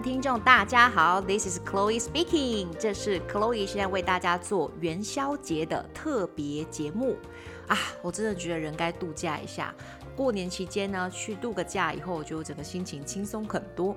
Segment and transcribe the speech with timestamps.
[0.00, 2.68] 听众，大家好，This is Chloe speaking。
[2.78, 7.16] 这是 Chloe 现在为大家做元宵节的特别节目
[7.66, 7.76] 啊！
[8.00, 9.74] 我真的觉得人该度假一下。
[10.14, 13.96] 过年期间呢，去度个假以后，我就整个心情轻松很多。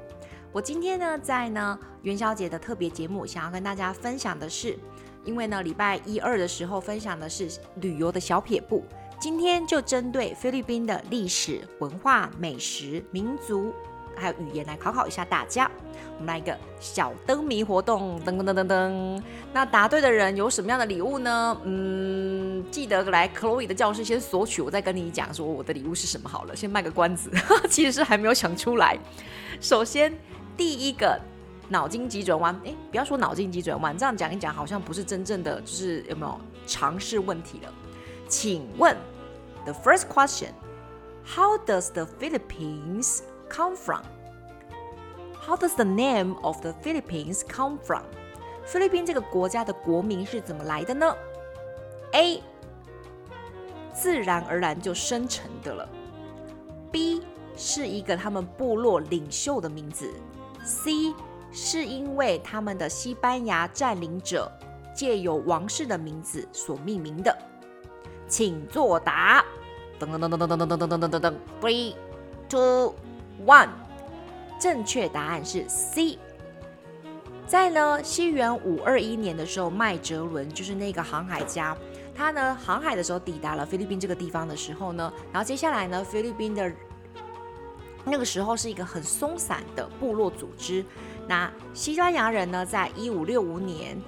[0.51, 4.77] 我今天呢，在呢元宵节的特别节目，想要跟大家分享的是，
[5.23, 8.83] 因为呢礼拜一二的时候分享的是旅游的小撇步，
[9.19, 13.71] 今天就针对菲律宾的历史文化、美食、民族。
[14.15, 15.69] 还有语言来考考一下大家，
[16.17, 19.23] 我们来一个小灯谜活动，噔噔噔噔噔。
[19.53, 21.57] 那答对的人有什么样的礼物呢？
[21.63, 26.55] 嗯，记得来 Chloe 的教室先索取，我再跟你讲说我的礼物是什么好了。
[26.55, 27.31] 先卖个关子，
[27.69, 28.97] 其实是还没有想出来。
[29.59, 30.13] 首先
[30.55, 31.19] 第一个
[31.69, 37.73] 脑筋急转弯，哎，不要说脑筋急转弯，这样讲一讲好像不是真正的，就是有没有常识问题了？
[38.27, 38.95] 请问
[39.65, 43.19] The first question，How does the Philippines
[43.51, 44.01] come from?
[45.45, 48.03] How does the name of the Philippines come from?
[48.65, 51.13] 菲律宾这个国家的国名是怎么来的呢
[52.13, 52.41] ？A.
[53.93, 55.87] 自然而然就生成的了。
[56.91, 57.21] B.
[57.57, 60.09] 是一个他们部落领袖的名字。
[60.63, 61.13] C.
[61.51, 64.49] 是因为他们的西班牙占领者
[64.95, 67.35] 借由王室的名字所命名的。
[68.27, 69.43] 请作答。
[69.99, 71.33] 噔噔噔噔噔噔噔噔噔噔噔。
[71.59, 71.95] Three,
[72.47, 72.93] two.
[73.45, 73.69] One，
[74.59, 76.17] 正确答案是 C。
[77.45, 81.75] 在呢西元五二一年的时候，麦哲伦就是那个航海家，
[82.15, 86.71] 他呢航海的时候抵达了菲律宾这个地方的时候呢，然后接下来呢菲律宾的
[88.05, 90.85] 那个时候是一个很松散的部落组织，
[91.27, 94.01] 那西班牙人呢在一五六五年。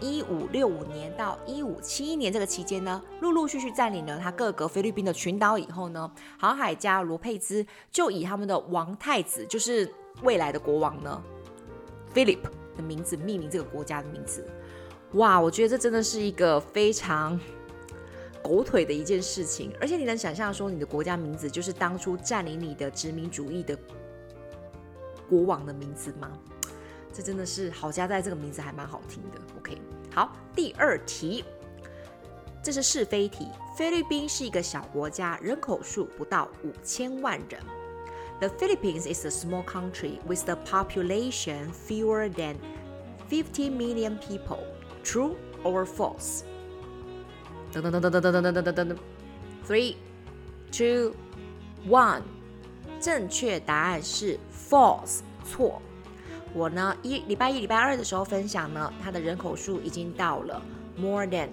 [0.00, 9.90] 一五六五年到一五七一年这个期间呢，陆陆续续占领了他各个菲律宾的群岛以后呢，航海家罗佩兹就以他们的王太子，就是
[10.22, 11.22] 未来的国王呢
[12.14, 12.42] ，Philip
[12.76, 14.46] 的名字命名这个国家的名字。
[15.12, 17.40] 哇，我觉得这真的是一个非常
[18.42, 23.78] 狗腿的一件事情，而且你能想象说你的国家名字就是当初占领你的殖民主义的
[25.26, 26.30] 国王的名字吗？
[27.16, 29.40] 这真的是好家在，这个名字还蛮好听的。
[29.56, 29.78] OK，
[30.12, 31.42] 好，第二题，
[32.62, 33.48] 这是是非题。
[33.74, 37.58] 菲律宾是一个小国家，人口数不到五千万人。
[38.38, 42.56] The Philippines is a small country with a population fewer than
[43.30, 44.58] fifty million people.
[45.02, 46.42] True or false？
[47.72, 48.96] 噔噔噔噔噔噔噔噔噔噔噔。
[49.66, 49.96] Three,
[50.70, 51.14] two,
[51.88, 52.20] one。
[53.00, 55.80] 正确答案是 false，错。
[56.56, 60.62] 我呢，一礼拜一、礼拜二的时候分享呢，它的人口数已经到了
[60.98, 61.50] more than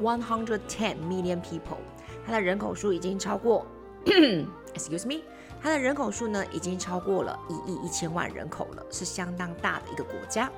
[0.00, 1.76] one hundred ten million people，
[2.24, 3.66] 它的人口数已经超过，
[4.74, 5.20] excuse me，
[5.60, 10.50] 它的人口数呢已经超过了一亿一千万人口了，是相当大的一个国家。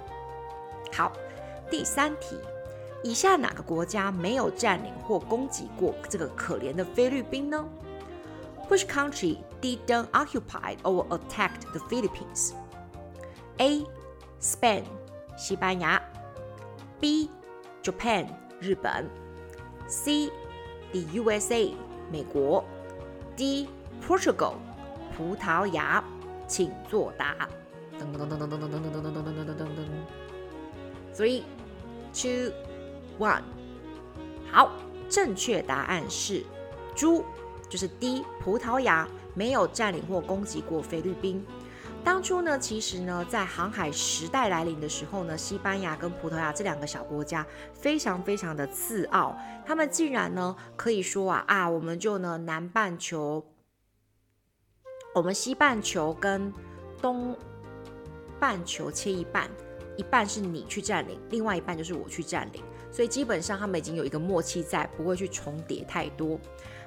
[0.92, 1.10] 好，
[1.68, 2.36] 第三题，
[3.02, 7.64] 以下哪个国家没有占领或攻击过这个可怜的菲律宾呢
[8.68, 12.52] ？Which country didn't occupy or attack the Philippines?
[13.62, 13.86] A.
[14.40, 14.82] Spain
[15.36, 16.02] 西班牙
[16.98, 17.30] B.
[17.80, 18.26] Japan
[18.60, 19.08] 日本
[19.86, 20.32] C.
[20.90, 21.72] The USA
[22.10, 22.64] 美国
[23.36, 23.68] D.
[24.04, 24.54] Portugal
[25.16, 26.02] 葡萄牙，
[26.48, 27.48] 请作答。
[28.00, 29.80] 噔噔噔噔噔噔噔噔噔噔噔噔噔噔噔。
[31.14, 31.42] Three,
[32.12, 32.52] two,
[33.20, 33.42] one。
[34.50, 34.72] 好，
[35.08, 36.44] 正确答案是
[36.96, 37.24] 猪，
[37.68, 38.24] 就是 D.
[38.40, 41.46] 葡萄牙没有占领或攻击过菲律宾。
[42.04, 53.44] 当初呢，其实呢，在航海时代来临的时候呢，西班牙跟葡萄牙这两个小国家非常非常的自傲，他们竟然呢可以说啊啊，我们就呢南半球，
[55.14, 56.52] 我们西半球跟
[57.00, 57.36] 东
[58.40, 59.48] 半球切一半，
[59.96, 66.38] 一半是你去占领，另外一半就是我去占领，所以基本上他们已经有一个默契在，不会去重叠太多。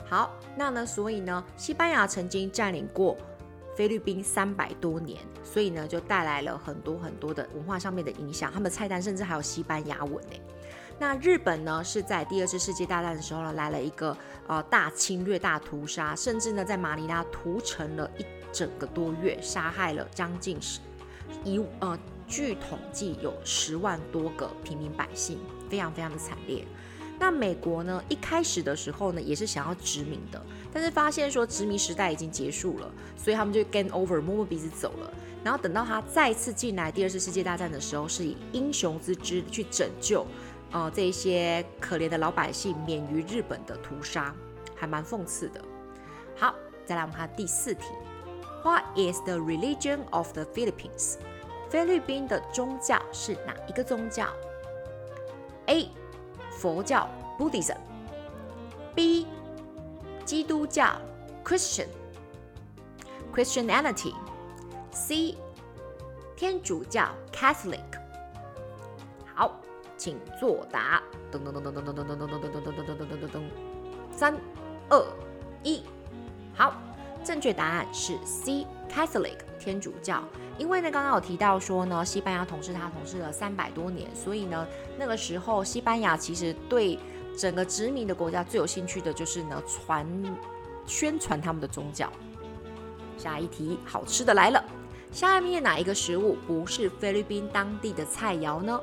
[0.08, 3.18] 好，那呢，所以呢，西班牙曾经占领过。
[3.76, 8.50] 菲律宾三百多年，所以呢，就带来了很多很多的文化上面的影响。
[8.52, 10.36] 他们的菜单甚至还有西班牙文呢。
[10.98, 14.18] 那日本呢，是在第二次世界大战的时候呢，来了一个
[14.48, 20.80] 呃大侵略、大屠杀，甚至呢，在马尼拉屠城了一整个多月，杀害了将近十
[21.44, 25.38] 一呃，据统计有十万多个平民百姓，
[25.70, 26.66] 非常非常的惨烈。
[27.20, 30.42] 那美国呢，一开始的时候呢，也是想要殖民的。
[30.76, 35.10] 但是发现说殖民时代已经结束了，所以他们就 gain over，摸摸鼻子走了。
[35.42, 40.28] 然后等到他再次进来第二次世界大战的时候，是以英雄之姿去拯救，
[40.74, 44.36] 呃，这些可怜的老百姓免于日本的屠杀，
[44.76, 45.62] 还蛮讽刺的。
[46.36, 46.54] 好，
[46.86, 47.86] 再来我们看第四题
[48.62, 51.16] What is the religion of the Philippines？
[51.70, 54.28] 菲律宾的宗教是哪一个宗教
[55.68, 55.88] ？A.
[56.52, 59.28] 佛教 （Buddhism），B.
[60.26, 61.00] 基督教
[61.44, 61.86] （Christian）。
[63.34, 65.38] Christianity，C，
[66.36, 67.80] 天主教 Catholic。
[69.36, 69.62] 好，
[69.98, 71.04] 请作答。
[71.32, 72.12] 噔噔噔噔噔噔噔噔噔噔
[72.42, 73.32] 噔噔噔噔噔噔，
[74.12, 74.36] 三、
[74.90, 75.06] 二、
[75.64, 75.84] 一，
[76.56, 76.74] 好，
[77.24, 80.24] 正确答案是 C Catholic 天主教。
[80.58, 84.66] 因为呢，刚刚有提到说呢，西班牙统治它统治了三百多年，所以呢，
[84.98, 86.98] 那个时候西班牙其实对
[87.38, 90.08] 整个殖民的国家最有兴趣的就是呢，传
[90.86, 92.12] 宣传他们的宗教。
[93.18, 94.64] 下一题，好吃的来了。
[95.12, 98.80] 下面哪一个食物不是菲律宾当地的菜肴呢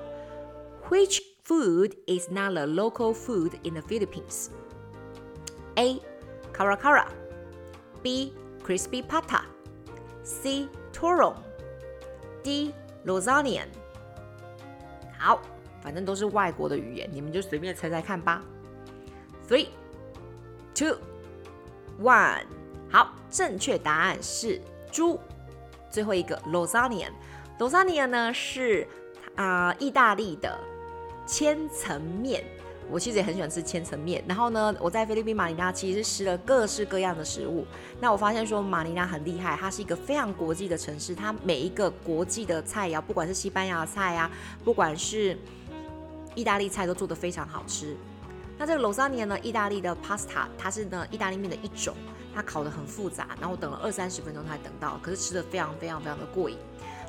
[0.88, 4.48] ？Which food is not a local food in the Philippines?
[5.76, 6.00] A.
[6.52, 7.06] Cara cara.
[8.02, 8.32] B.
[8.64, 9.42] Crispy pata.
[10.22, 10.68] C.
[10.92, 11.36] Turong.
[12.42, 12.72] D.
[13.04, 13.66] Lasagna.
[15.18, 15.40] 好，
[15.82, 18.42] 反正都是外国的语言，你们就随便猜猜看吧。
[19.48, 19.66] Three,
[20.74, 20.96] two,
[22.00, 22.44] one.
[22.90, 25.18] 好，正确答案是猪。
[25.90, 28.86] 最后一个 lasagna，lasagna 呢是
[29.34, 30.58] 啊、意大利的
[31.26, 32.44] 千层面。
[32.90, 34.22] 我其实也很喜欢吃千层面。
[34.26, 37.66] 然后呢，我在菲律宾马尼拉其实吃了各式各样的食物。
[38.00, 44.30] 那我发现说马尼拉很厉害，它是一个非常国际的城市，它每一个国际的菜肴，不管是西班牙菜啊，
[44.62, 45.38] 不管是
[46.34, 47.96] 意大利菜，都做得非常好吃。
[48.58, 51.94] 那这个 lasagna 呢，意大利的 pasta，它是呢意大利面的一种。
[52.34, 56.56] 它烤得很复杂，然后我等了二三十分钟才等到，可是吃得非常非常非常的过瘾。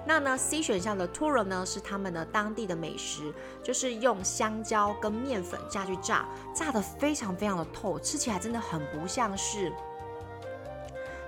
[0.05, 3.33] 那呢，C 选项的 tura 呢是他们的当地的美食，
[3.63, 9.71] 就是用香蕉跟面粉下去炸，炸得非常非常的透，吃起来真的很不像是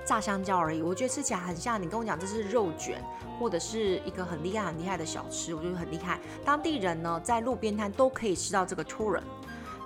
[0.05, 0.81] 炸香蕉而已。
[0.81, 3.01] 我觉得吃起来很像你跟我讲这是肉卷，
[3.39, 6.19] 或者是一个很厉害很厉害的小吃，我觉得很厉害。
[6.45, 9.23] 当地人呢在路边摊都可以吃到这个 t o r n。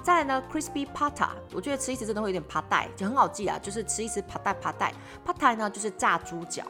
[0.01, 4.94] 再来呢，crispy pata，我觉得吃一次真的会有点怕带，就很好记啊，就是吃一次怕带怕带。
[5.25, 6.63] pata 呢就是炸猪脚，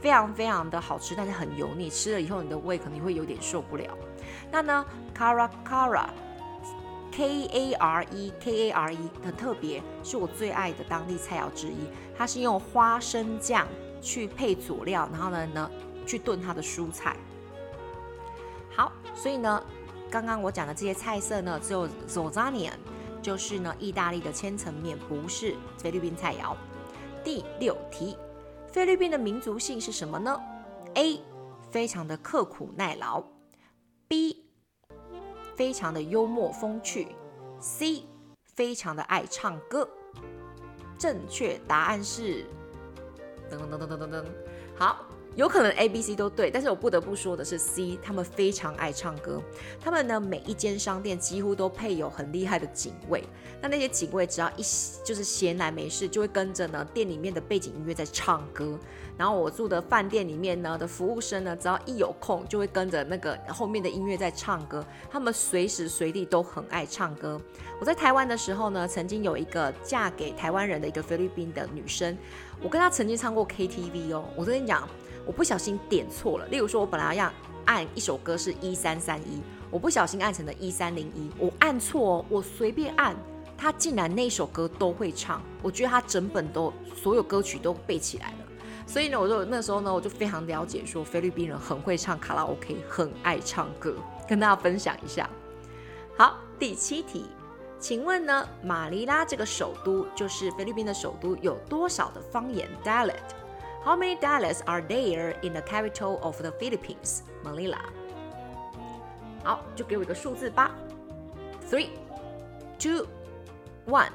[0.00, 3.92] 非常非常的好吃，但是很油腻，吃了以后你的胃可能会有点受不了。
[4.52, 4.86] 那呢
[5.16, 6.06] cara cara
[7.16, 11.88] K A R E K A R E 很特别，是我最爱的当地菜肴之一。
[12.14, 13.66] 它是用花生酱
[14.02, 15.70] 去配佐料，然后呢呢
[16.06, 17.16] 去炖它的蔬菜。
[18.70, 19.64] 好，所以呢。
[20.08, 22.74] 刚刚我讲的这些菜色呢，只有 zozanian，
[23.20, 26.54] 就是呢意大利的千层面，不是菲律宾菜肴。
[27.24, 28.16] 第六题，
[28.68, 30.40] 菲律宾的民族性是什么呢
[30.94, 31.20] ？A.
[31.72, 33.24] 非常的刻苦耐劳
[34.06, 34.45] ，B.
[35.56, 37.08] 非常的幽默风趣
[37.58, 38.04] ，C.
[38.44, 39.88] 非常的爱唱歌。
[40.98, 42.44] 正确答案是
[43.50, 44.24] 噔噔噔噔噔噔，
[44.76, 45.05] 好。
[45.36, 49.42] 有可能 A、B、C 都对，但是我不得不说的是 C，他们非常爱唱歌。
[49.78, 53.22] 他们呢，每一间商店几乎都配有很厉害的警卫。
[53.60, 54.62] 那那些警卫只要一
[55.04, 58.78] 就是闲来没事，就会跟着呢店里面的背景音乐在唱歌。
[59.18, 64.82] 然后我住的饭店里面呢的服务生呢，只要一有空就会跟着那个后面的音乐在唱歌。
[65.10, 67.38] 他们随时随地都很爱唱歌。
[67.78, 72.16] 我在台湾的时候呢，曾经有一个嫁给台湾人的一个菲律宾的女生，
[72.62, 74.24] 我跟她曾经唱过 KTV 哦。
[74.34, 74.88] 我跟你讲。
[75.26, 77.30] 我不小心点错了，例如说，我本来要
[77.64, 83.16] 按一首歌是一三三一，我不小心按成了一三零一，我按错哦，我随便按，
[83.58, 88.38] 他竟然那首歌都会唱，我觉得他整本都所有歌曲都背起来了，
[88.86, 93.96] 所以呢，我就那时候呢，我就非常了解说菲律宾人很会唱卡拉 OK，很爱唱歌，
[94.28, 95.28] 跟大家分享一下。
[96.16, 97.26] 好，第七题，
[97.80, 103.16] 请问呢，马尼拉这个首都就是菲律宾的首都，有多少的方言 dallet
[103.86, 107.78] How many dialects are there in the capital of the Philippines, Manila？
[109.44, 110.72] 好，就给我一个数字吧。
[111.70, 111.90] Three,
[112.80, 113.06] two,
[113.86, 114.08] one。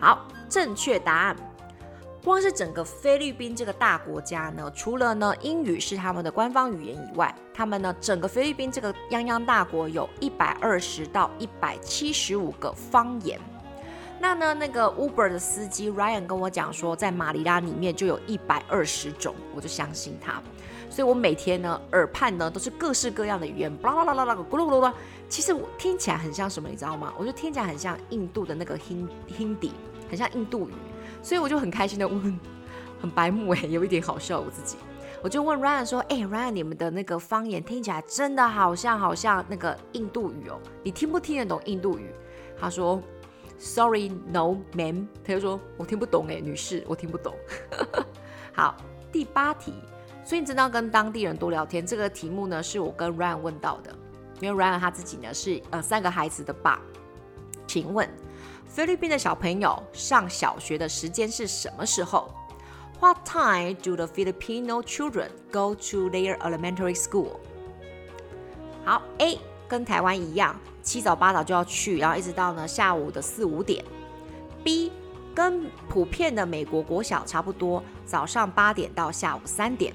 [0.00, 1.36] 好，正确答案。
[2.24, 13.38] 光是整个菲律宾这个大国家呢，除了呢英语是他们的官方语言以外，他们呢整个菲律宾这个泱泱大国有一百二十到一百七十五个方言。
[14.22, 20.42] 那呢，那个 Uber 的司机 Ryan 跟我讲说，在马尼拉里面就有一百二十种，我就相信他。
[20.90, 24.92] 所以我每天呢，耳畔呢都是各式各样的语言，巴拉巴拉巴拉，咕噜咕噜。
[25.26, 27.14] 其实我听起来很像什么，你知道吗？
[27.16, 29.70] 我就听起来很像印度的那个 Hindi，
[30.10, 30.72] 很像印度语。
[31.22, 32.38] 所以我就很开心的问，
[33.00, 34.76] 很白目哎，有一点好笑我自己。
[35.22, 42.10] 我就问 Ryan 说，哎，Ryan，你们的那个方言听起来真的好像好像那个印度语哦，你听不听得懂印度语？
[42.60, 43.02] 他说。
[43.60, 45.06] Sorry, no, ma'am。
[45.22, 47.34] 他就说：“我听不懂哎，女士，我听不懂。
[48.54, 48.74] ”好，
[49.12, 49.74] 第八题，
[50.24, 51.84] 所以你真的要跟当地人多聊天。
[51.86, 53.94] 这个题目呢，是我跟 Ryan 问到的，
[54.40, 56.80] 因为 Ryan 他自己呢是呃三个孩子的爸。
[57.66, 58.08] 请问
[58.66, 62.32] 菲律宾的小朋友上小学的时间是什么时候
[62.98, 67.36] ？What time do the Filipino children go to their elementary school？
[68.86, 69.38] 好，A
[69.68, 73.84] 跟台湾一样，七早八早就要去，然后一直到呢下午的四五点。
[74.62, 74.92] B
[75.34, 79.94] 跟普遍的美国国小差不多，早上八点到下午三点。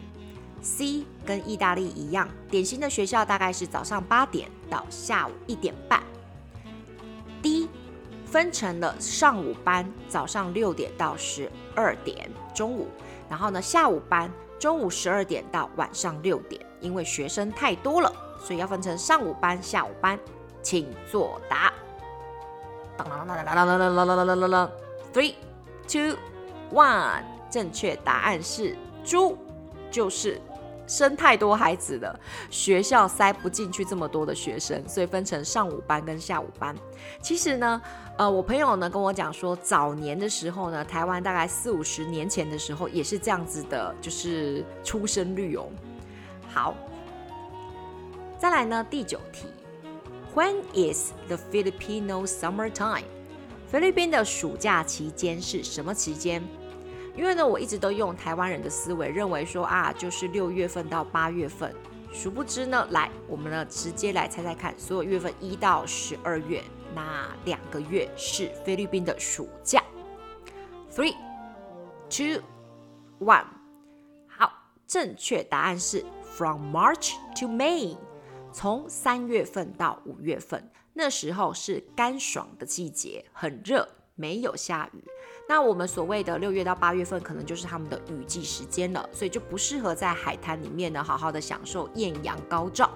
[0.62, 6.02] C 跟意大利一样，典型的学校大概是早上八点到下午一点半。
[7.44, 7.70] D
[8.26, 12.88] 分成了上午班，早上六点到十二点，中午，
[13.30, 20.20] 然后呢下午班，中午十二点到晚上六点，因为学生太多了，所以要分成上午班、下午班。
[20.66, 21.72] 请作答。
[22.98, 24.72] 当当当当当当当当当当当。
[25.14, 25.36] Three,
[25.88, 26.18] two,
[26.74, 27.24] one。
[27.50, 29.38] 正确答案是猪，
[29.90, 30.42] 就是。
[30.88, 32.20] 生太多孩子了，
[32.52, 36.76] 学校塞不进去这么多的学生，所以分成上午班跟下午班。
[37.24, 37.82] 其实呢，
[38.20, 45.66] 呃，我朋友呢跟我讲说，早年的时候呢，台湾大概四五十年前的时候也是这样子的，就是出生率哦。
[46.54, 46.76] 好，
[48.38, 49.48] 再来呢，第九题
[50.36, 53.06] ，When is the Filipino summer time？
[53.68, 56.44] 菲律宾的暑假期间是什么期间？
[57.16, 61.74] 因为呢，我一直都用台湾人的思维，认为说啊，就是六月份到八月份。
[62.14, 66.62] 殊不知呢，来，我们呢直接来猜猜看，所有月份一到十二月，
[66.94, 69.82] 哪两个月是菲律宾的暑假
[70.94, 71.16] ？Three,
[72.10, 72.42] two,
[73.20, 73.46] one。
[74.28, 74.52] 好，
[74.88, 77.98] 正确答案是 From March to May，
[78.56, 83.86] 从三月份到五月份，那时候是干爽的季节，很热，
[84.16, 85.04] 没有下雨。
[85.50, 92.90] 那我们所谓的六月到八月份，可能就是他们的雨季时间了，所以就不适合在海滩里面呢，好好的享受艳阳高照。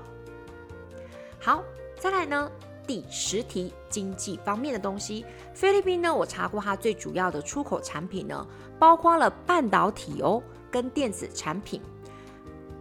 [1.41, 1.61] 好，
[1.99, 2.49] 再来呢，
[2.87, 5.25] 第十题，经济方面的东西。
[5.53, 8.47] 菲律宾呢，我查过它最主要的出口产品呢，
[8.79, 11.81] 包括了半导体哦，跟电子产品、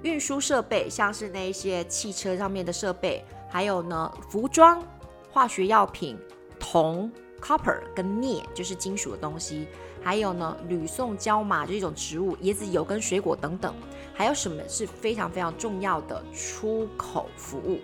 [0.03, 4.83] 运输设备，像是那些汽车上面的设备，还有呢，服装、
[5.31, 6.19] 化学药品、
[6.59, 7.11] 铜。
[7.41, 9.69] Copper 跟镍就是金属的东西，
[10.03, 13.73] 还有呢，吕宋胶麻就是一种植物，椰子油跟水果等等，
[14.13, 17.79] 还有什么是非常非常重要的出口服务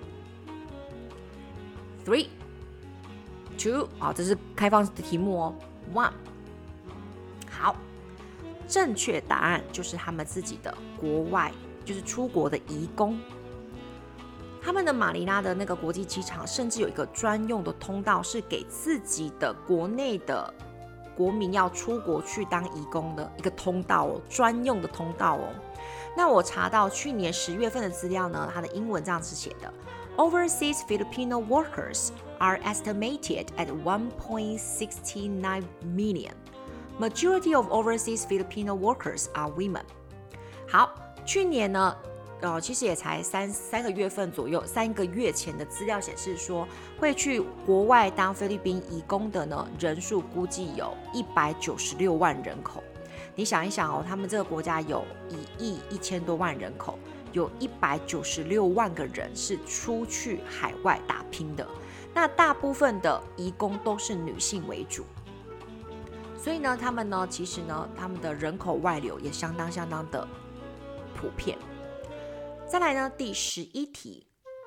[2.04, 2.26] ？Three,
[3.56, 5.54] two，好，这是开放的题目哦。
[5.94, 6.11] One，
[7.49, 7.76] 好，
[8.66, 11.52] 正确答案就是他们自己的国外，
[11.85, 13.19] 就是出国的移工。
[14.62, 20.53] 他们的马尼拉的那个国际机场，甚至有一个专用的通道，是给自己的国内的
[21.14, 25.53] 国民要出国去当移工的一个通道哦，专用的通道哦。
[26.17, 29.71] 那我查到去年十月份的资料呢，它的英文这样子写的
[30.17, 36.33] ：Overseas Filipino workers are estimated at 1.69 million.
[36.99, 39.83] Majority of overseas Filipino workers are women.
[40.69, 41.97] 好，去年呢。
[42.40, 52.85] 呃，其实也才三三个月份左右，三个月前的资料显示说，会去国外当菲律宾移工的呢，人数估计有一百九十六万人口。
[53.35, 56.99] 你想一想哦，他们这个国家有一亿一千多万人口，
[57.33, 61.66] 有一百九十六万个人是出去海外打拼的。
[62.12, 65.02] 那大部分的移工都是女性为主，
[66.37, 70.28] 所以呢，他们呢，其实呢，他们的人口外流也相当相当的
[71.25, 71.57] 普遍。
[72.66, 74.26] 再来呢，第十一题，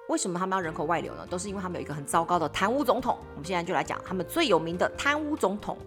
[0.09, 1.27] 为什么他们要人口外流呢？
[1.29, 3.19] 都是因为他们有一个很糟糕的贪污总统。
[3.33, 5.77] 我们现在就来讲他们最有名的贪污总统，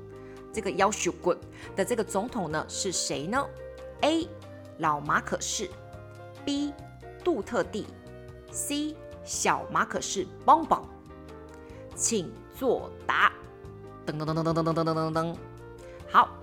[0.53, 1.35] 这个夭寿骨
[1.75, 3.45] 的这个总统呢是谁呢
[4.03, 4.29] ？A.
[4.79, 5.69] 老马可仕
[6.45, 6.73] ，B.
[7.25, 7.87] 杜特地
[8.53, 8.95] ，C.
[9.25, 10.89] 小马可仕邦邦，
[11.97, 13.33] 请作答。
[14.07, 15.37] 噔噔噔噔噔噔噔噔噔噔，
[16.11, 16.40] 好。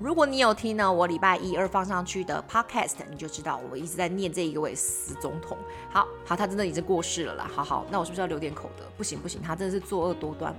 [0.00, 5.58] 如果你有听呢，我礼拜一二放上去的 podcast，你就知道我一直在念这一位死总统。
[5.90, 7.50] 好好，他真的已经过世了啦。
[7.52, 8.84] 好好，那我是不是要留点口德？
[8.96, 10.54] 不行不行，他真的是作恶多端。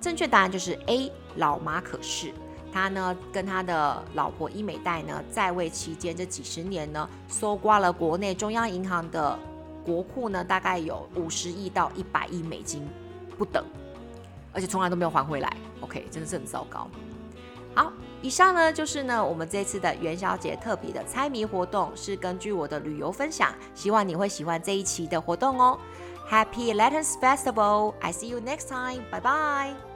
[0.00, 2.32] 正确答案就是 A 老马可是。
[2.72, 9.38] 他呢跟他的老婆伊美黛呢在位期间这几十年呢，搜刮了国内中央银行的
[9.84, 12.84] 国库呢，大概有五十亿到一百亿美金
[13.38, 13.64] 不等，
[14.52, 15.56] 而且从来都没有还回来。
[15.80, 16.88] OK，真的是很糟糕。
[17.72, 17.92] 好。
[18.22, 25.78] 以上呢就是呢我们这次的元宵节特别的猜谜活动，是根据我的旅游分享，希望你会喜欢这一期的活动哦。
[26.30, 27.94] Happy Lanterns Festival!
[28.00, 29.02] I see you next time.
[29.10, 29.89] Bye bye.